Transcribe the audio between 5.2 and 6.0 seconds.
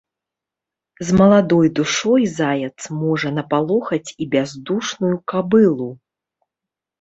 кабылу.